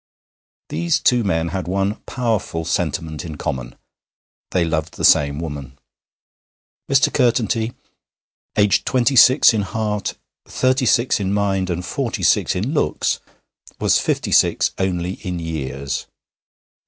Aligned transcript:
These 0.69 0.97
two 0.99 1.23
men 1.23 1.49
had 1.49 1.67
one 1.67 1.93
powerful 2.07 2.65
sentiment 2.65 3.23
in 3.23 3.37
common: 3.37 3.75
they 4.49 4.65
loved 4.65 4.95
the 4.97 5.05
same 5.05 5.37
woman. 5.37 5.77
Mr. 6.89 7.13
Curtenty, 7.13 7.75
aged 8.57 8.87
twenty 8.87 9.15
six 9.15 9.53
in 9.53 9.61
heart, 9.61 10.15
thirty 10.47 10.87
six 10.87 11.19
in 11.19 11.31
mind, 11.31 11.69
and 11.69 11.85
forty 11.85 12.23
six 12.23 12.55
in 12.55 12.73
looks, 12.73 13.19
was 13.79 13.99
fifty 13.99 14.31
six 14.31 14.71
only 14.79 15.19
in 15.23 15.37
years. 15.37 16.07